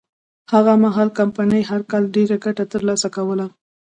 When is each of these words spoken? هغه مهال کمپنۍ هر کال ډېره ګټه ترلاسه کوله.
هغه 0.53 0.73
مهال 0.83 1.09
کمپنۍ 1.19 1.61
هر 1.71 1.81
کال 1.91 2.03
ډېره 2.15 2.35
ګټه 2.45 2.63
ترلاسه 2.73 3.07
کوله. 3.15 3.45